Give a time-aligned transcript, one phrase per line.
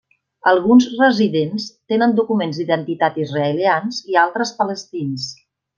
[0.51, 5.33] Alguns residents tenen documents d'identitat israelians i altres palestins.